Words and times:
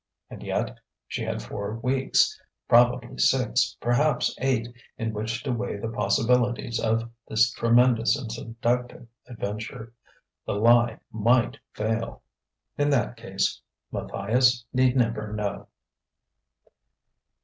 And 0.31 0.41
yet 0.41 0.79
she 1.07 1.21
had 1.21 1.43
four 1.43 1.75
weeks, 1.75 2.41
probably 2.67 3.19
six, 3.19 3.77
perhaps 3.79 4.35
eight, 4.41 4.67
in 4.97 5.13
which 5.13 5.43
to 5.43 5.51
weigh 5.51 5.77
the 5.77 5.89
possibilities 5.91 6.79
of 6.79 7.07
this 7.27 7.51
tremendous 7.51 8.17
and 8.17 8.31
seductive 8.31 9.07
adventure. 9.27 9.93
"The 10.47 10.53
Lie" 10.53 10.97
might 11.11 11.59
fail.... 11.73 12.23
In 12.79 12.89
that 12.89 13.15
case, 13.15 13.61
Matthias 13.91 14.65
need 14.73 14.95
never 14.95 15.31
know. 15.33 15.67